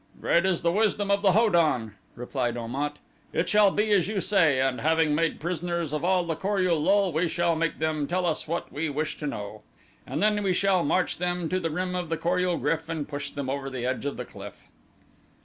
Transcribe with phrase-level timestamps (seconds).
[0.19, 2.97] "Great is the wisdom of the Ho don," replied Om at.
[3.33, 6.79] "It shall be as you say, and having made prisoners of all the Kor ul
[6.81, 9.61] lul we shall make them tell us what we wish to know.
[10.07, 13.29] And then we shall march them to the rim of Kor ul GRYF and push
[13.29, 14.63] them over the edge of the cliff."